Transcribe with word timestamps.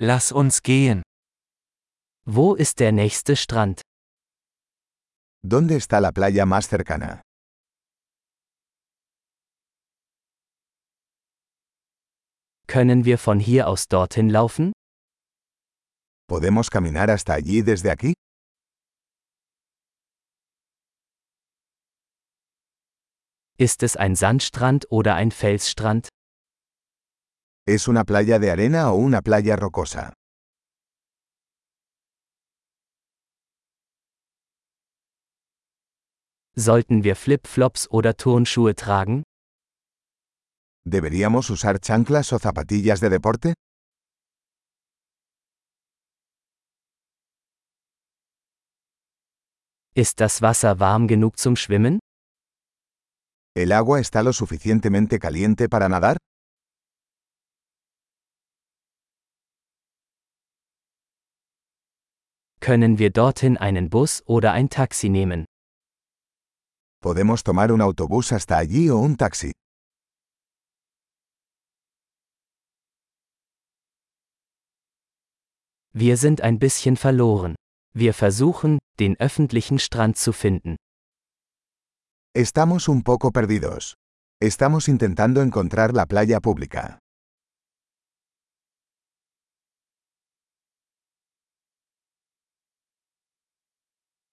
Lass 0.00 0.30
uns 0.30 0.62
gehen. 0.62 1.02
Wo 2.24 2.54
ist 2.54 2.78
der 2.78 2.92
nächste 2.92 3.34
Strand? 3.34 3.80
¿Dónde 5.42 5.74
está 5.74 5.98
la 6.00 6.12
playa 6.12 6.46
más 6.46 6.68
cercana? 6.68 7.20
Können 12.68 13.04
wir 13.04 13.18
von 13.18 13.40
hier 13.40 13.66
aus 13.66 13.88
dorthin 13.88 14.28
laufen? 14.30 14.72
¿Podemos 16.28 16.70
caminar 16.70 17.10
hasta 17.10 17.32
allí 17.34 17.62
desde 17.62 17.90
aquí? 17.90 18.12
Ist 23.58 23.82
es 23.82 23.96
ein 23.96 24.14
Sandstrand 24.14 24.86
oder 24.92 25.16
ein 25.16 25.32
Felsstrand? 25.32 26.08
¿Es 27.70 27.86
una 27.86 28.04
playa 28.04 28.38
de 28.38 28.50
arena 28.50 28.90
o 28.92 28.94
una 28.94 29.20
playa 29.20 29.54
rocosa? 29.54 30.14
Sollten 36.56 37.04
wir 37.04 37.14
Flip-Flops 37.14 37.88
oder 37.90 38.16
Turnschuhe 38.16 38.72
tragen? 38.74 39.22
¿Deberíamos 40.86 41.50
usar 41.50 41.78
chanclas 41.78 42.32
o 42.32 42.38
zapatillas 42.38 43.00
de 43.00 43.10
deporte? 43.10 43.52
Ist 49.94 50.20
das 50.22 50.40
Wasser 50.40 50.80
warm 50.80 51.06
genug 51.06 51.36
zum 51.36 51.54
Schwimmen? 51.54 51.98
¿El 53.54 53.72
agua 53.72 54.00
está 54.00 54.22
lo 54.22 54.32
suficientemente 54.32 55.18
caliente 55.18 55.68
para 55.68 55.90
nadar? 55.90 56.16
Können 62.68 62.98
wir 62.98 63.08
dorthin 63.08 63.56
einen 63.56 63.88
Bus 63.88 64.22
oder 64.26 64.52
ein 64.52 64.68
Taxi 64.68 65.08
nehmen? 65.08 65.46
¿Podemos 67.00 67.42
tomar 67.42 67.72
un 67.72 67.80
autobús 67.80 68.30
hasta 68.30 68.58
allí 68.58 68.90
o 68.90 68.98
un 68.98 69.16
taxi? 69.16 69.52
Wir 75.94 76.18
sind 76.18 76.42
ein 76.42 76.58
bisschen 76.58 76.98
verloren. 76.98 77.54
Wir 77.94 78.12
versuchen, 78.12 78.78
den 79.00 79.18
öffentlichen 79.18 79.78
Strand 79.78 80.18
zu 80.18 80.34
finden. 80.34 80.76
Estamos 82.36 82.86
un 82.88 83.02
poco 83.02 83.30
perdidos. 83.30 83.94
Estamos 84.42 84.88
intentando 84.88 85.40
encontrar 85.40 85.94
la 85.94 86.04
playa 86.04 86.38
pública. 86.40 86.98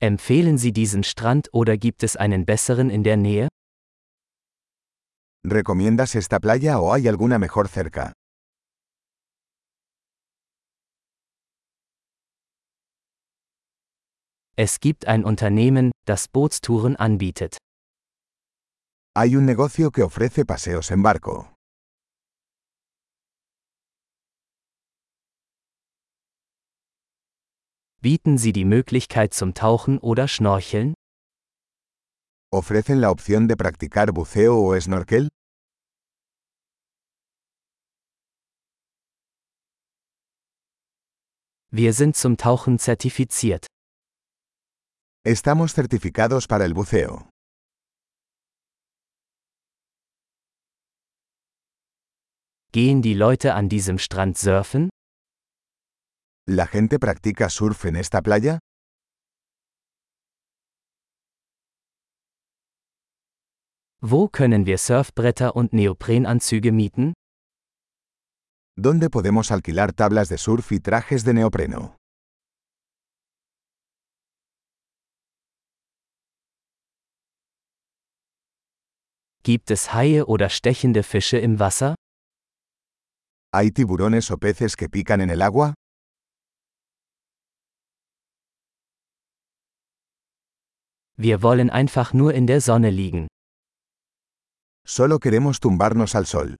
Empfehlen 0.00 0.58
Sie 0.58 0.72
diesen 0.72 1.02
Strand 1.02 1.48
oder 1.52 1.76
gibt 1.76 2.04
es 2.04 2.14
einen 2.14 2.46
besseren 2.46 2.88
in 2.88 3.02
der 3.02 3.16
Nähe? 3.16 3.48
¿Recomiendas 5.44 6.14
esta 6.14 6.38
playa 6.38 6.78
o 6.78 6.92
hay 6.92 7.08
alguna 7.08 7.38
mejor 7.40 7.68
cerca? 7.68 8.12
Es 14.56 14.78
gibt 14.78 15.06
ein 15.08 15.24
Unternehmen, 15.24 15.90
das 16.04 16.28
Bootstouren 16.28 16.94
anbietet. 16.96 17.58
Hay 19.16 19.34
un 19.34 19.46
negocio 19.46 19.90
que 19.90 20.04
ofrece 20.04 20.44
paseos 20.44 20.92
en 20.92 21.02
barco. 21.02 21.57
Bieten 28.00 28.38
Sie 28.38 28.52
die 28.52 28.64
Möglichkeit 28.64 29.34
zum 29.34 29.54
Tauchen 29.54 29.98
oder 29.98 30.28
Schnorcheln? 30.28 30.94
¿Ofrecen 32.52 33.00
la 33.00 33.10
opción 33.10 33.48
de 33.48 33.56
practicar 33.56 34.12
buceo 34.12 34.54
o 34.54 34.80
snorkel? 34.80 35.28
Wir 41.70 41.92
sind 41.92 42.16
zum 42.16 42.36
Tauchen 42.36 42.78
zertifiziert. 42.78 43.66
Estamos 45.24 45.74
certificados 45.74 46.46
para 46.46 46.64
el 46.64 46.74
buceo. 46.74 47.28
Gehen 52.70 53.02
die 53.02 53.14
Leute 53.14 53.54
an 53.54 53.68
diesem 53.68 53.98
Strand 53.98 54.38
surfen? 54.38 54.88
¿La 56.50 56.66
gente 56.66 56.98
practica 56.98 57.50
surf 57.50 57.84
en 57.84 57.96
esta 57.96 58.22
playa? 58.22 58.58
Wo 64.00 64.30
können 64.30 64.64
wir 64.64 64.78
Surfbretter 64.78 65.54
und 65.54 65.74
Neoprenanzüge 65.74 66.72
mieten? 66.72 67.12
¿Dónde 68.78 69.10
podemos 69.10 69.50
alquilar 69.50 69.92
tablas 69.92 70.30
de 70.30 70.38
surf 70.38 70.72
y 70.72 70.80
trajes 70.80 71.22
de 71.24 71.34
neopreno? 71.34 71.96
Gibt 79.42 79.70
es 79.70 79.92
Haie 79.92 80.24
oder 80.24 80.48
stechende 80.48 81.02
Fische 81.02 81.38
im 81.40 81.58
Wasser? 81.58 81.94
¿Hay 83.52 83.70
tiburones 83.70 84.30
o 84.30 84.38
peces 84.38 84.76
que 84.76 84.88
pican 84.88 85.20
en 85.20 85.28
el 85.28 85.42
agua? 85.42 85.74
Wir 91.20 91.42
wollen 91.42 91.68
einfach 91.68 92.12
nur 92.14 92.32
in 92.32 92.46
der 92.46 92.60
Sonne 92.60 92.90
liegen. 92.90 93.26
Solo 94.86 95.18
queremos 95.18 95.58
tumbarnos 95.58 96.14
al 96.14 96.26
sol. 96.26 96.54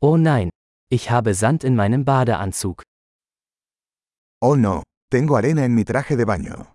Oh 0.00 0.16
nein, 0.16 0.48
ich 0.90 1.10
habe 1.10 1.34
Sand 1.34 1.64
in 1.64 1.76
meinem 1.76 2.06
Badeanzug. 2.06 2.82
Oh 4.40 4.56
no, 4.56 4.82
tengo 5.10 5.36
arena 5.36 5.66
en 5.66 5.74
mi 5.74 5.84
traje 5.84 6.16
de 6.16 6.24
baño. 6.24 6.72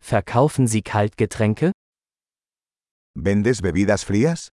Verkaufen 0.00 0.68
Sie 0.68 0.82
Kaltgetränke? 0.82 1.72
¿Vendes 3.16 3.60
bebidas 3.60 4.04
frías? 4.04 4.48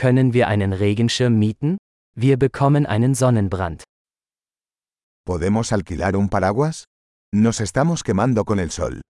Können 0.00 0.32
wir 0.32 0.48
einen 0.48 0.72
Regenschirm 0.72 1.38
mieten? 1.38 1.76
Wir 2.16 2.38
bekommen 2.38 2.86
einen 2.86 3.14
Sonnenbrand. 3.14 3.84
¿Podemos 5.26 5.74
alquilar 5.74 6.16
un 6.16 6.30
paraguas? 6.30 6.86
Nos 7.34 7.60
estamos 7.60 8.02
quemando 8.02 8.46
con 8.46 8.58
el 8.58 8.70
sol. 8.70 9.02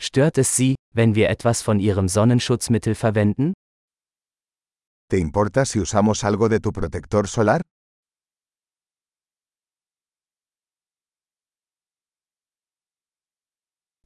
Stört 0.00 0.38
es 0.38 0.56
Sie, 0.56 0.74
wenn 0.92 1.14
wir 1.14 1.30
etwas 1.30 1.62
von 1.62 1.78
Ihrem 1.78 2.08
Sonnenschutzmittel 2.08 2.96
verwenden? 2.96 3.52
¿Te 5.08 5.18
importa 5.18 5.64
si 5.64 5.78
usamos 5.78 6.24
algo 6.24 6.48
de 6.48 6.58
tu 6.58 6.72
protector 6.72 7.28
solar? 7.28 7.62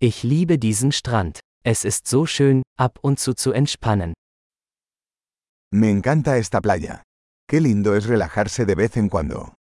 Ich 0.00 0.22
liebe 0.22 0.58
diesen 0.58 0.92
Strand. 0.92 1.40
Es 1.64 1.84
ist 1.84 2.06
so 2.06 2.24
schön, 2.24 2.62
ab 2.78 3.00
und 3.02 3.18
zu 3.18 3.34
zu 3.34 3.50
entspannen. 3.50 4.14
Me 5.72 5.90
encanta 5.90 6.36
esta 6.36 6.60
playa. 6.60 7.02
Qué 7.50 7.60
lindo 7.60 7.96
es 7.96 8.06
relajarse 8.06 8.64
de 8.64 8.76
vez 8.76 8.96
en 8.96 9.08
cuando. 9.08 9.54